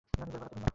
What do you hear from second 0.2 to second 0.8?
বেলা ভিন্ন নিয়ম?